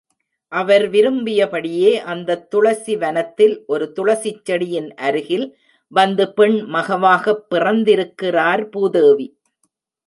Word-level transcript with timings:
அவர் 0.51 0.85
விரும்பியபடியே 0.89 1.91
அந்தத் 2.03 2.49
துளசி 2.49 2.95
வனத்தில் 2.95 3.63
ஒரு 3.67 3.91
துளசிச் 3.95 4.41
செடியின் 4.43 4.93
அருகில் 5.01 5.47
வந்து 5.91 6.33
பெண் 6.33 6.57
மகவாகப் 6.73 7.45
பிறந்திருக்கிறார் 7.49 8.69
பூதேவி. 8.69 9.27